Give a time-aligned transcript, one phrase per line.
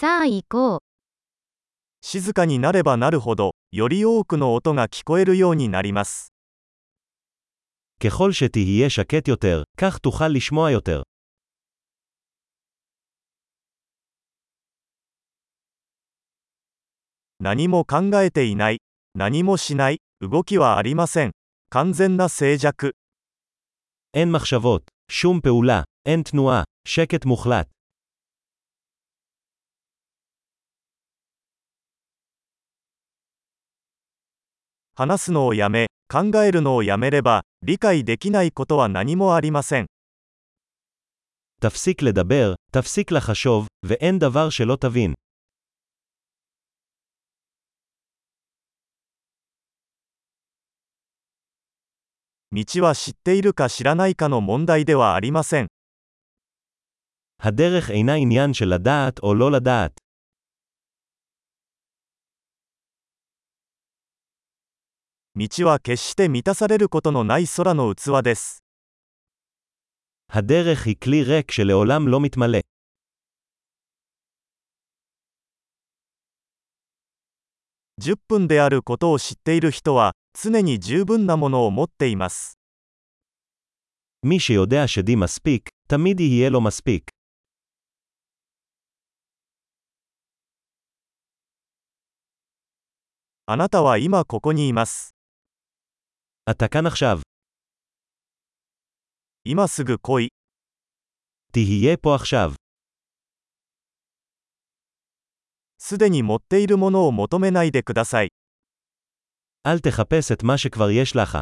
[0.00, 0.80] さあ行こう。
[2.00, 6.32] 静かになればなるほど、より多くの音が聞こえるようになります。
[8.02, 11.02] ככל שתהיה שקט יותר, כך תוכל לשמוע יותר.
[17.40, 18.80] 何も考えていない。
[19.14, 20.00] 何もしない。
[20.22, 21.32] 動きはありません。
[21.68, 22.92] 完全な静寂。
[24.14, 27.66] אין מחשבות, שום פעולה, אין תנועה, שקט מוחלט.
[34.99, 39.87] 話すのをやめ、考えるのをやめれば、理解できないことは何もありません。
[41.61, 45.13] תפסיק לדבר, תפסיק לחשוב, ואין דבר שלא תבין.
[52.53, 55.67] 道は知っているか知らないかの問題ではありません。
[57.39, 59.91] הדרך אינה עניין של לדעת או לא לדעת.
[65.37, 68.63] 道は決して満たされることのない空の器です。
[70.29, 72.59] הדרך היא כלי ריק שלעולם לא מתמלא.
[78.01, 82.57] 10分であることを知っている人は、常に十分なものを持っています。
[84.23, 87.11] מי שיודע שדי מספיק, תמיד יהיה לו מספיק.
[93.47, 95.15] あなたは今ここにいます。
[96.49, 97.19] אתה כאן עכשיו.
[99.45, 100.29] 今すぐ来い。
[101.51, 102.53] תהיה פה עכשיו.
[105.77, 108.29] すでに持っているものを求めないでください。
[109.67, 111.41] אל תחפש את מה שכבר יש לך.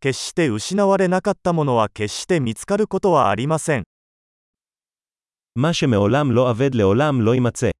[0.00, 3.84] 決して失われなかったものは決して見つかることはありません。
[5.54, 7.70] מה שמעולם לא אבד לעולם לא יימצא.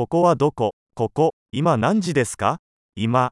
[0.00, 2.56] ここはどこここ、今何時ですか
[2.96, 3.28] 今、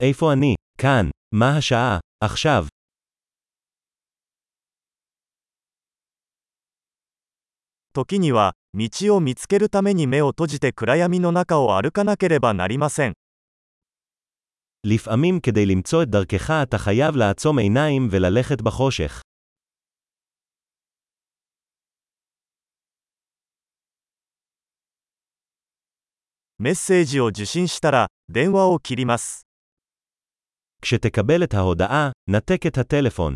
[0.00, 0.54] איפה אני?
[0.78, 1.10] כאן.
[1.32, 2.00] מה השעה?
[2.20, 2.66] עכשיו.
[7.94, 13.12] 時には、道を見つけるために目を閉じて暗闇の中を歩かなければなりません。
[14.86, 19.22] לפעמים כדי למצוא את דרכך אתה חייב לעצום עיניים וללכת בחושך.
[26.58, 29.46] メッセージを受信したら、電話を切ります。
[30.82, 33.34] כשתקבל את ההודעה, נתק את הטלפון.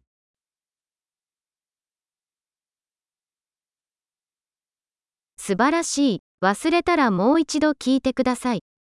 [5.37, 6.21] 素晴らしい。
[6.43, 8.61] 忘れたらもう一度聞いてください。